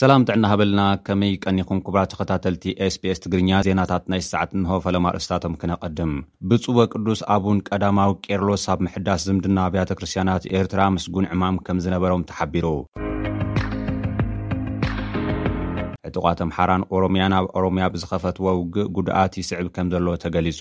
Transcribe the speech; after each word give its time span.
ሰላም 0.00 0.24
ጥዕና 0.28 0.46
ሃበልና 0.50 0.82
ከመይ 1.06 1.30
ቀኒኹም 1.44 1.78
ክብራ 1.84 1.98
ተኸታተልቲ 2.12 2.64
sps 2.92 3.18
ትግርኛ 3.24 3.50
ዜናታት 3.66 4.02
ናይ 4.12 4.20
ሰዓት 4.26 4.50
ንሆ 4.62 4.74
ፈለማርእስታቶም 4.84 5.54
ክነቐድም 5.60 6.12
ብጽበ 6.48 6.78
ቅዱስ 6.92 7.20
ኣቡን 7.34 7.58
ቀዳማዊ 7.68 8.10
ቄርሎስ 8.26 8.62
ሳብ 8.66 8.80
ምሕዳስ 8.86 9.20
ዝምድና 9.28 9.58
ብያተ 9.74 9.90
ክርስትያናት 10.00 10.44
ኤርትራ 10.58 10.80
ምስጉን 10.96 11.28
ዕማም 11.36 11.56
ከም 11.68 11.78
ዝነበሮም 11.84 12.24
ተሓቢሩ 12.32 12.66
ዕጡቓትኣምሓራን 16.10 16.84
ኦሮምያን 16.98 17.32
ናብ 17.36 17.46
ኦሮምያ 17.60 17.86
ብዝኸፈትዎ 17.94 18.46
ውግእ 18.60 18.90
ጉድኣት 18.98 19.38
ይስዕብ 19.42 19.70
ከም 19.78 19.88
ዘለዎ 19.96 20.16
ተገሊጹ 20.26 20.60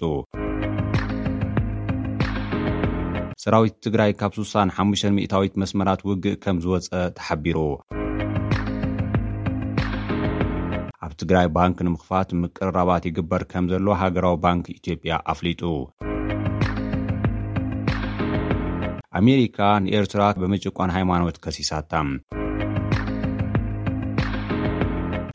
ሰራዊት 3.46 3.78
ትግራይ 3.88 4.14
ካብ 4.24 4.32
6510ታዊት 4.48 5.54
መስመራት 5.64 6.04
ውግእ 6.12 6.40
ከም 6.46 6.58
ዝወፀ 6.66 6.88
ተሓቢሩ 7.20 7.58
ብትግራይ 11.16 11.48
ባንኪ 11.56 11.78
ንምኽፋት 11.88 12.30
ምቅርራባት 12.42 13.04
ይግበር 13.10 13.42
ከም 13.52 13.66
ዘሎ 13.72 13.88
ሃገራዊ 14.02 14.36
ባንኪ 14.46 14.66
ኢትዮጵያ 14.80 15.14
ኣፍሊጡ 15.34 15.62
ኣሜሪካ 19.20 19.58
ንኤርትራ 19.86 20.22
ብመጭቋን 20.42 20.90
ሃይማኖት 20.98 21.36
ከሲሳታ 21.44 21.94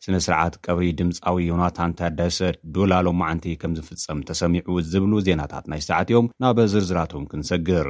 ስነ 0.05 0.16
ስርዓት 0.27 0.55
ቀብሪ 0.66 0.87
ድምፃዊ 0.98 1.39
ዮናታንተ 1.51 1.98
ደሰት 2.20 2.56
ድላሎመዓንቲ 2.77 3.47
ከም 3.62 3.73
ዝፍፀም 3.78 4.19
ተሰሚዑ 4.31 4.77
ዝብሉ 4.95 5.12
ዜናታት 5.28 5.65
ናይ 5.73 5.81
ሰዓትዮም 5.91 6.28
ናበ 6.45 6.67
ዝርዝራቶም 6.75 7.25
ክንሰግር 7.33 7.89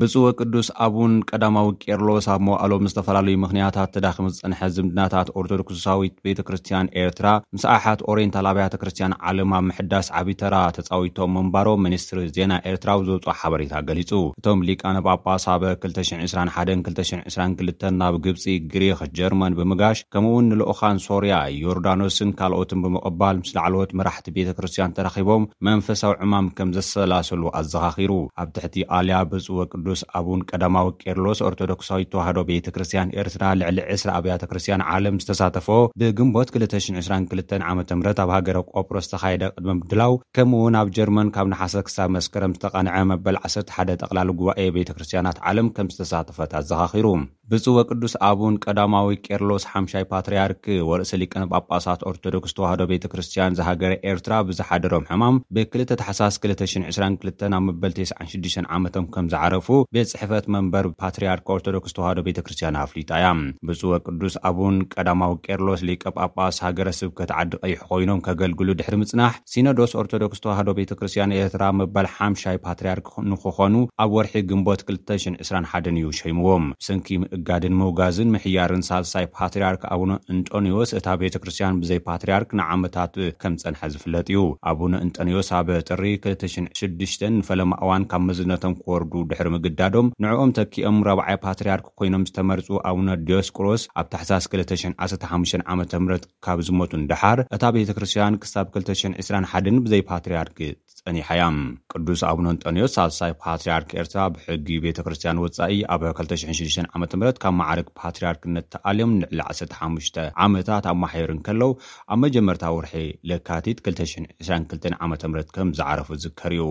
ብፅወ 0.00 0.28
ቅዱስ 0.40 0.68
ኣብ 0.84 0.94
ን 1.12 1.14
ቀዳማዊ 1.30 1.66
ቄርሎስ 1.84 2.26
ኣብ 2.32 2.40
መባኣሎም 2.46 2.84
ዝተፈላለዩ 2.90 3.34
ምኽንያታት 3.42 3.90
ተዳኺም 3.94 4.26
ዝፀንሐ 4.34 4.60
ዝምድናታት 4.74 5.28
ኦርቶዶክስሳዊት 5.40 6.14
ቤተክርስትያን 6.26 6.86
ኤርትራ 7.02 7.26
ምስ 7.54 7.64
ኣሓት 7.74 8.00
ኦሬንታል 8.10 8.46
ኣብያተ 8.50 8.74
ክርስትያን 8.82 9.14
ዓለምብ 9.30 9.64
ምሕዳስ 9.70 10.06
ዓብተራ 10.20 10.54
ተፃዊቶም 10.76 11.32
ምንባሮም 11.38 11.82
ሚኒስትሪ 11.86 12.20
ዜና 12.36 12.52
ኤርትራዊ 12.70 13.02
ዘውፅኦ 13.08 13.34
ሓበሬታ 13.40 13.74
ገሊጹ 13.90 14.12
እቶም 14.40 14.62
ሊቃነጳኣጳሳበ 14.68 15.64
221 15.84 16.80
222 16.94 17.86
ናብ 18.00 18.16
ግብፂ 18.28 18.46
ግሪክ 18.76 19.02
ጀርመን 19.20 19.58
ብምጋሽ 19.60 19.98
ከምኡ 20.16 20.28
እውን 20.34 20.48
ንሎኦኻን 20.52 21.02
ሶርያ 21.08 21.34
ዮርዳኖስን 21.64 22.32
ካልኦትን 22.40 22.82
ብምቕባል 22.86 23.36
ምስ 23.42 23.52
ለዓለወት 23.58 23.92
መራሕቲ 24.00 24.26
ቤተ 24.38 24.48
ክርስትያን 24.56 24.96
ተራኺቦም 24.98 25.48
መንፈሳዊ 25.70 26.14
ዕማም 26.28 26.48
ከም 26.58 26.72
ዘሰላሰሉ 26.78 27.44
ኣዘኻኺሩ 27.62 28.12
ኣብ 28.40 28.48
ትሕቲ 28.56 28.76
ኣልያ 28.98 29.18
ብፅወ 29.32 29.60
ዱስ 29.86 29.89
ኣቡን 30.18 30.40
ቀዳማዊ 30.50 30.86
ቄርሎስ 31.02 31.40
ኦርቶዶክሳዊ 31.48 32.02
ተዋህዶ 32.12 32.38
ቤተክርስትያን 32.50 33.12
ኤርትራ 33.22 33.44
ልዕሊ 33.60 33.78
ዕስሪ 33.94 34.08
ኣብያተ 34.18 34.42
ክርስትያን 34.50 34.84
ዓለም 34.94 35.18
ዝተሳተፎ 35.22 35.68
ብግንቦት 36.02 36.48
222 36.56 37.54
ዓ 37.70 37.72
ም 37.80 38.02
ኣብ 38.12 38.30
ሃገረ 38.36 38.58
ቆጵሮ 38.76 38.98
ዝተካየደ 39.06 39.44
ቅድሚ 39.56 39.74
ምድላው 39.80 40.12
ከምኡ 40.38 40.60
ውን 40.66 40.78
ኣብ 40.80 40.88
ጀርመን 40.98 41.32
ካብ 41.36 41.48
ንሓሰ 41.52 41.74
ክሳብ 41.88 42.08
መስከረም 42.18 42.54
ዝተቃንዐ 42.58 42.96
መበል 43.12 43.36
1ሰር 43.50 43.64
1ደ 43.78 43.90
ጠቕላ 44.02 44.18
ጉባኤ 44.40 44.64
ቤተ 44.78 44.90
ክርስትያናት 44.96 45.38
ዓለም 45.50 45.68
ከም 45.76 45.90
ዝተሳተፈት 45.94 46.52
ኣዘኻኺሩ 46.60 47.06
ብፅወ 47.52 47.78
ቅዱስ 47.90 48.12
ኣቡን 48.30 48.56
ቀዳማዊ 48.64 49.06
ቀርሎስ 49.26 49.64
ሓሻይ 49.70 50.04
ፓትርያርክ 50.10 50.64
ወርእሰሊቀንብኣጳሳት 50.90 52.02
ኦርቶዶክስ 52.10 52.52
ተዋህዶ 52.56 52.82
ቤተክርስትያን 52.92 53.56
ዝሃገረ 53.58 53.92
ኤርትራ 54.10 54.34
ብዝሓደሮም 54.48 55.08
ሕማም 55.10 55.40
ብ2ል 55.56 55.82
ተሓሳስ 56.02 56.34
222 56.44 57.44
ኣብ 57.56 57.64
መበል96 57.68 58.68
ዓመቶም 58.76 59.06
ከም 59.14 59.26
ዝዓረፉ 59.32 59.66
ቤት 59.96 60.08
ፅሕፈት 60.14 60.44
መንበር 60.54 60.84
ፓትርያርክ 61.02 61.46
ኦርቶዶክስ 61.54 61.92
ተዋህዶ 61.96 62.18
ቤተክርስትያን 62.28 62.78
ኣፍሊጣ 62.84 63.10
እያ 63.20 63.28
ብፅወ 63.68 63.92
ቅዱስ 64.06 64.34
ኣቡን 64.50 64.76
ቀዳማዊ 64.94 65.32
ቀርሎስ 65.46 65.82
ለቀጳጳስ 65.88 66.56
ሃገረ 66.66 66.88
ስብ 67.00 67.10
ክተዓዲቀ 67.18 67.62
ይሕ 67.72 67.80
ኮይኖም 67.90 68.20
ከገልግሉ 68.26 68.68
ድሕሪ 68.80 68.94
ምጽናሕ 69.02 69.34
ሲነዶስ 69.52 69.92
ኦርቶዶክስ 70.02 70.42
ተዋህዶ 70.44 70.68
ቤተክርስትያን 70.80 71.34
ኤርትራ 71.38 71.64
መበል 71.80 72.08
ሓምሻይ 72.16 72.58
ፓትርያርክ 72.66 73.06
ንክኾኑ 73.32 73.74
ኣብ 74.04 74.10
ወርሒ 74.16 74.34
ግንቦት 74.50 74.80
221ን 74.90 75.96
እዩ 76.00 76.08
ሸይምዎም 76.20 76.64
ስንኪ 76.86 77.08
ምእጋድን 77.24 77.76
ምውጋዝን 77.80 78.32
ምሕያርን 78.36 78.84
ሳልሳይ 78.88 79.26
ፓትርያርክ 79.36 79.82
ኣቡነ 79.94 80.12
እንጦኒዎስ 80.34 80.90
እታ 80.98 81.06
ቤተክርስትያን 81.24 81.78
ብዘይ 81.82 82.00
ፓትርያርክ 82.08 82.50
ንዓመታት 82.62 83.14
ከም 83.42 83.54
ጸንሐ 83.62 83.82
ዝፍለጥ 83.94 84.26
እዩ 84.32 84.40
ኣቡነ 84.70 84.94
እንጦንዎስ 85.06 85.50
ኣብ 85.60 85.68
ጥሪ 85.90 86.04
26 86.28 87.26
ንፈለማ 87.38 87.72
እዋን 87.84 88.02
ካብ 88.10 88.22
መዝነቶም 88.30 88.74
ክወርዱ 88.80 89.12
ድሕሪ 89.30 89.46
ምግብ 89.54 89.69
ዳዶም 89.78 90.08
ንዕኦም 90.22 90.50
ተኪኦም 90.58 90.96
ረብዓይ 91.08 91.34
ፓትርያርክ 91.44 91.86
ኮይኖም 91.98 92.24
ዝተመርፁ 92.28 92.68
ኣቡነ 92.90 93.08
ድዮስ 93.26 93.48
ቅሮስ 93.56 93.82
ኣብ 94.00 94.06
ተሓሳስ 94.14 94.44
215 94.54 95.64
ዓ 95.72 95.76
ም 96.04 96.08
ካብ 96.44 96.58
ዝመቱ 96.68 96.92
ንዳሓር 97.02 97.38
እታ 97.56 97.62
ቤተክርስትያን 97.76 98.38
ክሳብ 98.44 98.66
221ን 98.80 99.76
ብዘይ 99.84 100.02
ፓትርያርክ 100.10 100.58
ፀኒሓ 101.06 101.28
እያ 101.36 101.44
ቅዱስ 101.92 102.20
ኣቡነን 102.30 102.56
ጠንዮ 102.64 102.84
ሳልሳይ 102.96 103.32
ፓትርያርክ 103.42 103.90
ኤርትራ 104.00 104.24
ብሕጊ 104.34 104.68
ቤተክርስትያን 104.86 105.40
ወፃኢ 105.44 105.76
ኣብ 105.94 106.02
26 106.10 106.80
ዓ 106.94 107.02
ም 107.02 107.32
ካብ 107.44 107.54
መዓርግ 107.60 107.88
ፓትርያርክነት 108.00 108.66
ተኣልዮም 108.74 109.12
ንዕሊ 109.20 109.40
15 109.52 110.22
ዓመታት 110.46 110.84
ኣማሕየርን 110.94 111.40
ከለው 111.48 111.72
ኣብ 112.14 112.18
መጀመርታ 112.26 112.64
ውርሒ 112.78 112.94
ልካቲት 113.32 113.78
222 113.92 114.90
ዓ 115.04 115.06
ም 115.12 115.42
ከም 115.56 115.70
ዝዓረፉ 115.78 116.08
ዝከር 116.24 116.52
እዩ 116.58 116.62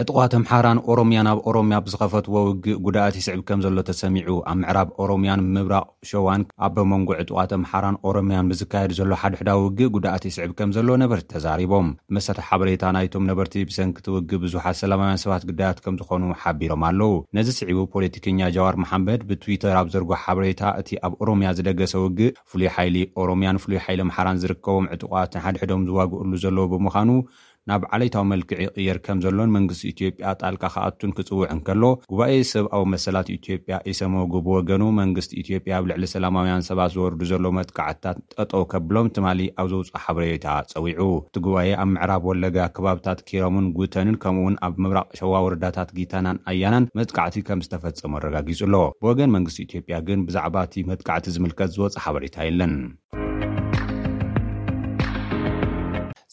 ዕጥቋት 0.00 0.32
ኣምሓራን 0.38 0.78
ኦሮምያን 0.92 1.28
ኣብ 1.32 1.38
ኦሮምያ 1.50 1.76
ብዝኸፈትዎ 1.84 2.34
ውግእ 2.46 2.78
ጉዳኣቲ 2.86 3.14
ይስዕብ 3.20 3.40
ከም 3.48 3.60
ዘሎ 3.64 3.78
ተሰሚዑ 3.88 4.28
ኣብ 4.50 4.56
ምዕራብ 4.62 4.88
ኦሮምያን 5.02 5.40
ምብራቅ 5.54 5.86
ሸዋን 6.10 6.42
ኣበመንጎ 6.66 7.08
ዕጡቋት 7.22 7.52
ኣምሓራን 7.58 7.96
ኦሮምያን 8.08 8.48
ብዝካየድ 8.50 8.92
ዘሎ 8.98 9.10
ሓድሕዳዊ 9.22 9.58
ውግእ 9.66 9.90
ጉዳእቲ 9.94 10.24
ይስዕብ 10.30 10.52
ከም 10.58 10.72
ዘሎ 10.78 10.88
ነበርቲ 11.04 11.26
ተዛሪቦም 11.34 11.88
መሳታ 12.16 12.38
ሓበሬታ 12.48 12.82
ናይቶም 12.96 13.24
ነበርቲ 13.30 13.54
ብሰንኪቲ 13.70 14.06
ውግእ 14.18 14.40
ብዙውሓት 14.44 14.78
ሰላማውያን 14.82 15.22
ሰባት 15.24 15.46
ግዳያት 15.52 15.80
ከም 15.86 15.96
ዝኾኑ 16.02 16.22
ሓቢሮም 16.42 16.84
ኣለው 16.90 17.14
ነዚ 17.38 17.48
ስዕቡ 17.60 17.80
ፖለቲከኛ 17.96 18.40
ጀዋር 18.58 18.74
መሓመድ 18.84 19.22
ብትዊተር 19.32 19.76
ኣብ 19.82 19.88
ዘርጎሕ 19.96 20.20
ሓበሬታ 20.26 20.62
እቲ 20.82 20.90
ኣብ 21.08 21.14
ኦሮምያ 21.22 21.48
ዝደገሰ 21.60 21.94
ውግእ 22.06 22.30
ፍሉይ 22.52 22.70
ሓይሊ 22.76 22.96
ኦሮምያን 23.24 23.62
ፍሉይ 23.64 23.80
ሓይሊ 23.86 24.00
ምሓራን 24.12 24.40
ዝርከቦም 24.44 24.90
ዕጡቋትንሓድሕዶም 24.96 25.82
ዝዋግእሉ 25.90 26.32
ዘለዉ 26.46 26.66
ብምዃኑ 26.74 27.08
ናብ 27.70 27.82
ዓለይታዊ 27.94 28.24
መልክዕ 28.32 28.58
ይቅየር 28.64 28.98
ከም 29.06 29.18
ዘሎን 29.24 29.52
መንግስቲ 29.56 29.84
ኢትዮጵያ 29.92 30.32
ጣልቃ 30.42 30.62
ከኣቱን 30.74 31.12
ክጽውዕ 31.16 31.48
ንከሎ 31.58 31.82
ጉባኤ 32.12 32.34
ሰብኣዊ 32.52 32.82
መሰላት 32.94 33.28
ኢትዮጵያ 33.36 33.76
ኢሰመጉ 33.92 34.32
ብወገኑ 34.48 34.82
መንግስቲ 35.00 35.32
ኢትዮጵያ 35.42 35.72
ኣብ 35.80 35.86
ልዕሊ 35.90 36.04
ሰላማውያን 36.14 36.64
ሰባት 36.68 36.90
ዝወርዱ 36.96 37.22
ዘሎ 37.32 37.44
መጥቃዕትታት 37.58 38.18
ጠጦ 38.36 38.52
ከብሎም 38.74 39.08
ትማ 39.16 39.26
ኣብ 39.62 39.66
ዝውፅእ 39.72 40.00
ሓበሬታ 40.04 40.46
ፀዊዑ 40.74 41.02
እቲ 41.28 41.36
ጉባኤ 41.48 41.70
ኣብ 41.82 41.90
ምዕራብ 41.96 42.22
ወለጋ 42.30 42.56
ከባብታት 42.78 43.18
ኪሮምን 43.30 43.66
ጉተንን 43.80 44.18
ከምኡ 44.24 44.44
ውን 44.46 44.56
ኣብ 44.68 44.74
ምብራቕ 44.86 45.08
ሸዋ 45.22 45.34
ወርዳታት 45.48 45.90
ጌታናን 45.98 46.38
ኣያናን 46.52 46.88
መጥቃዕቲ 47.00 47.36
ከም 47.48 47.64
ዝተፈፀሞ 47.66 48.12
ኣረጋጊጹሎ 48.22 48.74
ብወገን 49.02 49.34
መንግስቲ 49.36 49.58
ኢትዮጵያ 49.68 49.96
ግን 50.10 50.22
ብዛዕባ 50.30 50.56
እቲ 50.68 50.86
መጥቃዕቲ 50.92 51.26
ዝምልከት 51.36 51.72
ዝወፅእ 51.76 52.02
ሓበሬታ 52.06 52.36
የለን 52.48 52.72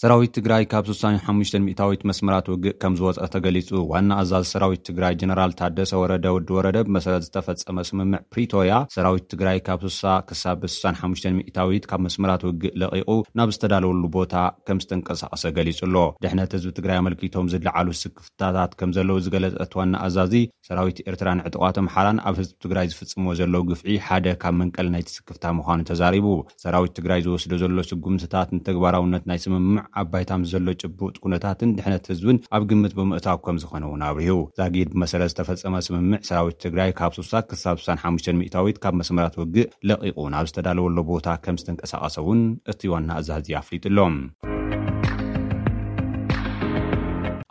ሰራዊት 0.04 0.32
ትግራይ 0.38 0.64
ካብ 0.72 0.86
6ሳ5ሚታዊት 0.92 2.02
መስመራት 2.10 2.46
ውግእ 2.52 2.74
ከም 2.82 2.94
ዝወፀአተገሊፁ 3.00 3.70
ዋና 3.92 4.10
ኣዛዚ 4.22 4.46
ሰራዊት 4.54 4.82
ትግራይ 4.88 5.14
ጀነራል 5.20 5.52
ታደሰ 5.60 5.92
ወረደ 6.02 6.26
ውድወረደ 6.36 6.78
ብመሰረት 6.88 7.24
ዝተፈፀመ 7.28 7.78
ስምምዕ 7.90 8.20
ፕሪቶርያ 8.34 8.74
ሰራዊት 8.96 9.26
ትግራይ 9.34 9.58
ካብ 9.68 9.84
ሳ 10.00 10.04
ክሳብ 10.32 10.64
65 10.74 11.30
ታዊት 11.58 11.86
ካብ 11.92 12.02
መስመራት 12.08 12.42
ውግእ 12.48 12.74
ለቂቁ 12.82 13.10
ናብ 13.40 13.52
ዝተዳለውሉ 13.58 14.04
ቦታ 14.18 14.34
ከም 14.70 14.82
ዝተንቀሳቀሰ 14.86 15.46
ገሊጹ 15.60 15.80
ኣሎ 15.88 15.96
ድሕነት 16.26 16.52
ህዝቢ 16.58 16.74
ትግራይ 16.80 17.00
ኣመልኪቶም 17.04 17.48
ዝለዓሉ 17.54 17.88
ስክፍታታት 18.02 18.74
ከም 18.82 18.94
ዘለዉ 18.98 19.18
ዝገለጠት 19.28 19.74
ዋና 19.82 19.96
ኣዛዚ 20.10 20.36
ሰራዊት 20.70 21.00
ኤርትራን 21.14 21.44
ዕጥቋት 21.48 21.80
ኣምሓራን 21.84 22.22
ኣብ 22.28 22.36
ህዝቢ 22.42 22.54
ትግራይ 22.66 22.90
ዝፍፅምዎ 22.96 23.32
ዘለዉ 23.44 23.64
ግፍዒ 23.72 23.96
ሓደ 24.10 24.28
ካብ 24.44 24.54
መንቀል 24.60 24.90
ናይ 24.98 25.06
ተስክፍታ 25.12 25.48
ምኳኑ 25.62 25.80
ተዛሪቡ 25.94 26.28
ሰራዊት 26.66 26.94
ትግራይ 27.02 27.22
ዝወስዶ 27.28 27.56
ዘሎ 27.66 27.80
ስጉምትታት 27.94 28.52
ንተግባራውነት 28.60 29.24
ናይ 29.34 29.42
ስምምዕ 29.48 29.80
ዓባይታምስ 30.02 30.48
ዘሎ 30.54 30.70
ጭቡጥ 30.84 31.16
ኩነታትን 31.24 31.74
ድሕነት 31.78 32.06
ህዝብን 32.12 32.38
ኣብ 32.56 32.64
ግምት 32.70 32.94
ብምእታው 33.00 33.38
ከም 33.48 33.58
ዝኾኑእውን 33.64 34.04
ኣብርሁ 34.10 34.38
ዛጊድ 34.60 34.90
ብመሰረት 34.96 35.32
ዝተፈፀመ 35.34 35.76
ስምምዕ 35.88 36.22
ሰራዊት 36.30 36.58
ትግራይ 36.66 36.92
ካብ 37.02 37.12
6ሳ 37.22 37.34
ክሳብ 37.50 37.78
65 37.88 38.32
ሚታዊት 38.42 38.80
ካብ 38.86 38.96
መስመራት 39.02 39.38
ውግእ 39.42 39.70
ለቂቁ 39.90 40.16
ብ 40.24 40.46
ዝተዳለወሉ 40.50 40.98
ቦታ 41.12 41.28
ከም 41.46 41.58
ዝትንቀሳቐሰውን 41.64 42.42
እቲ 42.74 42.82
ዋና 42.94 43.10
እዛዚ 43.24 43.48
ኣፍሊጡሎም 43.62 44.16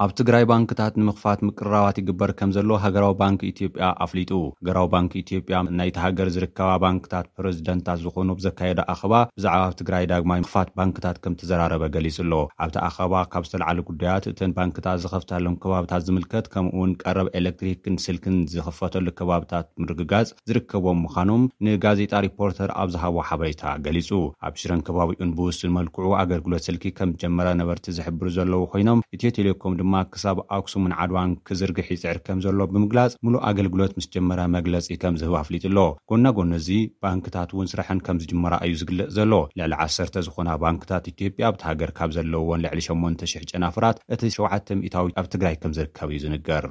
ኣብ 0.02 0.10
ትግራይ 0.18 0.44
ባንክታት 0.50 0.94
ንምኽፋት 1.00 1.40
ምቅርራባት 1.48 1.96
ይግበር 2.00 2.30
ከም 2.38 2.50
ዘሎ 2.54 2.68
ሃገራዊ 2.84 3.12
ባንኪ 3.20 3.40
ኢትዮጵያ 3.52 3.86
ኣፍሊጡ 4.04 4.30
ሃገራዊ 4.60 4.86
ባንኪ 4.94 5.12
ኢትዮጵያ 5.24 5.56
ናይቲ 5.78 5.96
ሃገር 6.04 6.28
ዝርከባ 6.34 6.70
ባንክታት 6.84 7.26
ፕረዚደንታት 7.38 7.98
ዝኾኑ 8.04 8.28
ብዘካየደ 8.38 8.80
ኣኸባ 8.92 9.12
ብዛዕባ 9.38 9.60
ኣብ 9.66 9.74
ትግራይ 9.80 10.06
ዳግማ 10.12 10.34
ምክፋት 10.44 10.70
ባንክታት 10.78 11.18
ከም 11.26 11.34
ተዘራረበ 11.42 11.84
ገሊፁ 11.96 12.16
ኣሎ 12.24 12.32
ኣብቲ 12.64 12.76
ኣኸባ 12.88 13.12
ካብ 13.34 13.44
ዝተላዓለ 13.48 13.78
ጉዳያት 13.90 14.26
እተን 14.32 14.54
ባንክታት 14.58 14.98
ዝኸፍታሎም 15.04 15.58
ከባብታት 15.64 16.04
ዝምልከት 16.08 16.48
ከምኡ 16.54 16.72
እውን 16.78 16.94
ቀረብ 17.04 17.28
ኤሌክትሪክን 17.42 18.00
ስልክን 18.06 18.36
ዝኽፈተሉ 18.54 19.06
ከባብታት 19.20 19.68
ምርግጋፅ 19.84 20.28
ዝርከቦም 20.50 21.00
ምዃኖም 21.04 21.44
ንጋዜጣ 21.68 22.12
ሪፖርተር 22.28 22.72
ኣብ 22.80 22.88
ዝሃቦ 22.96 23.16
ሓበሬታ 23.30 23.62
ገሊፁ 23.86 24.10
ኣብ 24.48 24.56
ሽረን 24.62 24.84
ከባቢኡን 24.88 25.32
ቡስ 25.40 25.60
ዝመልክዑ 25.68 26.08
ኣገልግሎት 26.24 26.66
ስልኪ 26.70 26.86
ከም 27.00 27.12
ጀመረ 27.24 27.48
ነበርቲ 27.62 27.86
ዝሕብሩ 28.00 28.26
ዘለዎ 28.40 28.62
ኮይኖም 28.74 29.04
እትዮ 29.16 29.28
ቴሌኮም 29.40 29.78
ማ 29.92 29.96
ክሳብ 30.12 30.38
ኣክሱምን 30.56 30.92
ዓድዋን 31.02 31.30
ክዝርግሕ 31.48 31.86
ይፅዕር 31.94 32.18
ከም 32.26 32.38
ዘሎ 32.44 32.58
ብምግላፅ 32.72 33.12
ሙሉእ 33.24 33.42
ኣገልግሎት 33.48 33.92
ምስ 33.98 34.06
ጀመረ 34.14 34.40
መግለፂ 34.56 34.88
ከምዝህብ 35.02 35.34
ኣፍሊጡሎ 35.40 35.78
ጎና 36.10 36.24
ጎኒ 36.36 36.52
እዚ 36.60 36.68
ባንክታት 37.04 37.50
እውን 37.54 37.70
ስርሕን 37.72 38.00
ከምዝጅመራ 38.06 38.54
እዩ 38.66 38.74
ዝግልፅ 38.82 39.08
ዘሎ 39.16 39.32
ልዕሊ 39.60 39.72
1ሰ 39.88 39.98
ዝኮና 40.26 40.50
ባንክታት 40.64 41.10
ኢትዮጵያ 41.12 41.52
ብቲ 41.54 41.62
ሃገር 41.70 41.92
ካብ 41.98 42.12
ዘለዎን 42.18 42.62
ልዕሊ 42.66 42.80
8,000 42.90 43.48
ጨናፍራት 43.52 43.98
እቲ 44.16 44.22
7 44.40 44.74
0ታዊ 44.74 45.16
ኣብ 45.22 45.28
ትግራይ 45.34 45.56
ከም 45.64 45.74
ዝርከብ 45.78 46.08
እዩ 46.16 46.20
ዝንገር 46.26 46.66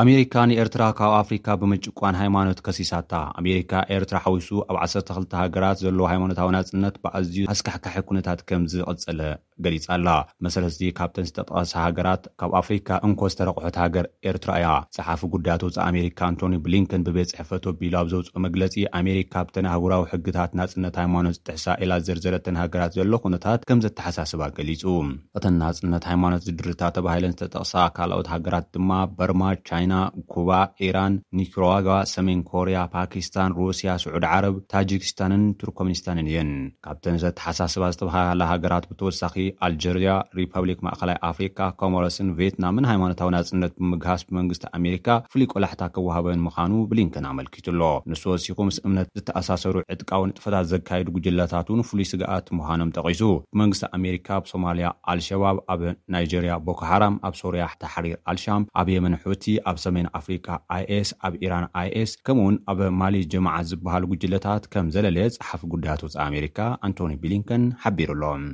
ኣሜሪካ 0.00 0.34
ንኤርትራ 0.48 0.82
ካብ 0.98 1.12
ኣፍሪካ 1.22 1.46
ብመጭቋን 1.60 2.16
ሃይማኖት 2.20 2.58
ከሲሳታ 2.66 3.12
ኣሜሪካ 3.40 3.72
ኤርትራ 3.96 4.18
ሓዊሱ 4.26 4.48
ኣብ 4.72 4.76
12 4.84 5.34
ሃገራት 5.40 5.80
ዘለዎ 5.84 6.04
ሃይማኖታዊ 6.12 6.48
ናፅነት 6.56 6.94
ብኣዝዩ 7.04 7.38
ኣስካሕካሒ 7.54 7.96
ኩነታት 8.08 8.42
ከም 8.50 8.62
ዝቐፀለ 8.72 9.20
ገሊፅ 9.64 9.86
ኣላ 9.94 10.08
መሰረትዚ 10.44 10.80
ካብተን 10.98 11.26
ዝተጠቀሳ 11.28 11.72
ሃገራት 11.86 12.22
ካብ 12.40 12.52
ኣፍሪካ 12.60 12.88
እንኮ 13.08 13.20
ዝተረቑሑት 13.32 13.76
ሃገር 13.82 14.06
ኤርትራ 14.30 14.50
እያ 14.60 14.70
ፀሓፊ 14.96 15.20
ጉዳያትወፃ 15.34 15.76
ኣሜሪካ 15.90 16.18
ኣንቶኒ 16.30 16.54
ብሊንከን 16.64 17.04
ብቤት 17.08 17.30
ፅሕፈቶ 17.34 17.64
ቢሉ 17.80 17.94
ኣብ 18.00 18.08
ዘውፅኦ 18.12 18.38
መግለፂ 18.46 18.74
ኣሜሪካ 19.00 19.34
ብተን 19.48 19.66
ኣህጉራዊ 19.72 20.02
ሕግታት 20.12 20.50
ናፅነት 20.60 20.96
ሃይማኖት 21.02 21.36
ዝጥሕሳ 21.38 21.66
ኢላ 21.84 21.92
ዝዝርዘረተን 22.04 22.58
ሃገራት 22.62 22.94
ዘሎ 22.98 23.12
ኩነታት 23.24 23.60
ከም 23.70 23.80
ዘ 23.84 23.90
ተሓሳስባ 24.00 24.42
ገሊፁ 24.58 24.84
እተን 25.38 25.56
ናፅነት 25.64 26.04
ሃይማኖት 26.12 26.42
ዝድርታ 26.48 26.82
ተባሂለን 26.98 27.34
ዝተጠቅሳ 27.36 27.74
ካልኦት 27.98 28.30
ሃገራት 28.34 28.66
ድማ 28.76 28.90
በርማ 29.18 29.42
ቻይና 29.70 29.94
ኩባ 30.34 30.50
ኢራን 30.86 31.14
ኒኮሮዋጓ 31.38 31.88
ሰሜን 32.14 32.40
ኮርያ 32.52 32.78
ፓኪስታን 32.96 33.54
ሩስያ 33.58 33.90
ስዑድ 34.04 34.24
ዓረብ 34.32 34.56
ታጂክስታንን 34.72 35.44
ቱርኮመኒስታንን 35.60 36.26
እየን 36.32 36.50
ካብተን 36.84 37.18
ዘተሓሳስባ 37.24 37.84
ዝተበሃላላ 37.94 38.42
ሃገራት 38.52 38.84
ብተወሳኪ 38.92 39.36
ኣልጀርያ 39.66 40.10
ሪፐብሊክ 40.38 40.78
ማእከላይ 40.86 41.16
ኣፍሪካ 41.30 41.58
ኮመረስን 41.80 42.28
ቪየትናምን 42.38 42.86
ሃይማኖታዊ 42.90 43.28
ናፅነት 43.34 43.72
ብምግሃስ 43.80 44.22
ብመንግስቲ 44.28 44.64
ኣሜሪካ 44.78 45.08
ፍሉይ 45.32 45.48
ቆላሕታ 45.54 45.82
ክወሃበን 45.94 46.42
ምዃኑ 46.46 46.72
ብሊንከን 46.90 47.26
ኣመልኪቱ 47.32 47.66
ሎ 47.80 47.90
ንስ 48.12 48.22
ወሲኹ 48.30 48.58
ምስ 48.68 48.78
እምነት 48.88 49.08
ዝተኣሳሰሩ 49.18 49.74
ዕጥቃዊ 49.94 50.22
ንጥፈታት 50.30 50.66
ዘካየዱ 50.72 51.08
ጉጅለታትን 51.16 51.82
ፍሉይ 51.90 52.08
ስጋኣት 52.12 52.46
ምዃኖም 52.58 52.92
ጠቒሱ 52.98 53.22
ብመንግስቲ 53.54 53.84
ኣሜሪካ 53.98 54.28
ብሶማልያ 54.46 54.88
አልሸባብ 55.14 55.56
ኣብ 55.74 55.82
ናይጀርያ 56.16 56.52
ቦኮ 56.68 56.80
ሃራም 56.92 57.16
ኣብ 57.28 57.34
ሶርያ 57.42 57.66
ቲሕሪር 57.84 58.16
ኣልሻም 58.32 58.62
ኣብ 58.80 58.88
የመን 58.96 59.16
ሑቲ 59.26 59.44
ኣብ 59.70 59.76
ሰሜን 59.86 60.10
ኣፍሪካ 60.20 60.46
ኣይስ 60.78 61.10
ኣብ 61.28 61.34
ኢራን 61.46 61.66
ኣይስ 61.82 62.10
ከምኡ 62.26 62.38
ውን 62.46 62.56
ኣብ 62.72 62.78
ማሊ 63.00 63.14
ጀማዓት 63.32 63.66
ዝበሃሉ 63.70 64.04
ጉጅለታት 64.12 64.62
ከም 64.72 64.86
ዘለለየ 64.94 65.28
ፀሓፍ 65.40 65.62
ጉዳያት 65.74 66.00
ው 66.06 66.10
ኣሜሪካ 66.28 66.58
ኣንቶኒ 66.86 67.12
ቢሊንከን 67.24 67.64
ሓቢሩ 67.82 68.08
ኣሎም 68.30 68.44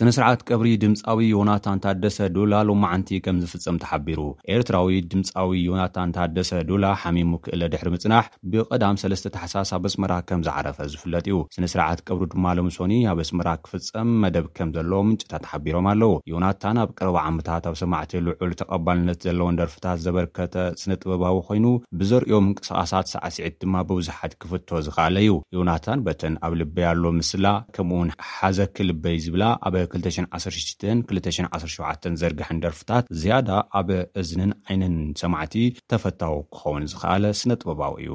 ስነስርዓት 0.00 0.40
ቅብሪ 0.50 0.68
ድምፃዊ 0.82 1.18
ዮናታን 1.32 1.80
ታደሰ 1.84 2.16
ዶላ 2.34 2.54
ሎማዓንቲ 2.68 3.08
ከም 3.24 3.38
ዝፍፀም 3.40 3.76
ተሓቢሩ 3.82 4.20
ኤርትራዊ 4.54 4.94
ድምፃዊ 5.12 5.50
ዮናታን 5.70 6.12
ታደሰ 6.16 6.50
ዱላ 6.68 6.84
ሓሚሙ 7.00 7.32
ክእለ 7.44 7.62
ድሕሪ 7.72 7.88
ምፅናሕ 7.94 8.26
ብቐዳም 8.52 8.96
ሰለስተ 9.02 9.26
ተሓሳስ 9.34 9.70
ኣብ 9.78 9.84
እስመራ 9.90 10.12
ከም 10.28 10.42
ዝዓረፈ 10.46 10.78
ዝፍለጥ 10.92 11.22
እዩ 11.30 11.38
ስነስርዓት 11.56 12.00
ቅብሪ 12.10 12.24
ድማ 12.34 12.46
ሎምስኒ 12.60 12.92
ኣብ 13.12 13.18
ስመራ 13.30 13.48
ክፍፀም 13.64 14.12
መደብ 14.22 14.46
ከም 14.58 14.70
ዘለዎ 14.76 15.00
ምንጭታት 15.08 15.44
ሓቢሮም 15.50 15.88
ኣለው 15.92 16.14
ዮናታን 16.34 16.80
ኣብ 16.84 16.92
ቅረባ 17.00 17.16
ዓምታት 17.32 17.66
ኣብ 17.72 17.76
ሰማዕት 17.82 18.14
ልዑል 18.30 18.54
ተቐባልነት 18.62 19.20
ዘለዎ 19.28 19.48
ደርፍታት 19.60 20.00
ዘበርከተ 20.06 20.56
ስነ 20.84 20.90
ጥበባዊ 21.02 21.36
ኮይኑ 21.50 21.66
ብዘርዮም 22.02 22.46
ምንቅስቃሳት 22.48 23.12
ሳዕሲዒት 23.14 23.58
ድማ 23.66 23.76
ብብዙሓት 23.92 24.32
ክፍቶ 24.44 24.66
ዝክኣለ 24.88 25.14
እዩ 25.26 25.34
ዮናታን 25.58 26.02
በተን 26.08 26.34
ኣብ 26.48 26.54
ልበይ 26.62 26.88
ኣሎ 26.94 27.04
ምስላ 27.20 27.46
ከምኡውን 27.76 28.12
ሓዘኪልበይ 28.32 29.18
ዝብላ 29.26 29.44
ኣበ 29.68 29.74
216217 29.94 32.06
ዘርግሕን 32.20 32.60
ደርፍታት 32.64 33.04
ዝያዳ 33.22 33.50
ኣብ 33.80 33.88
እዝንን 34.22 34.52
ዓይንን 34.68 34.94
ሰማዕቲ 35.22 35.54
ተፈታዊ 35.92 36.36
ክኸውን 36.54 36.84
ዝኸኣለ 36.92 37.24
ስነ 37.40 37.50
ጥበባዊ 37.62 37.94
እዩ 38.04 38.10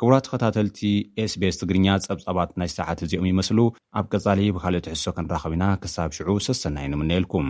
ክቡራት 0.00 0.24
ተኸታተልቲ 0.26 0.78
ኤስቤስ 1.22 1.56
ትግርኛ 1.60 1.86
ጸብጻባት 2.04 2.50
ናይ 2.60 2.68
ሰሕት 2.76 2.98
እዚኦም 3.04 3.26
ይመስሉ 3.32 3.58
ኣብ 3.98 4.04
ቀጻሊ 4.12 4.40
ብካልእ 4.56 4.82
ትሕሶ 4.86 5.04
ከንራኸቢና 5.18 5.64
ክሳብ 5.84 6.10
ሽዑ 6.18 6.28
ሰሰናይንምንኤልኩም 6.48 7.48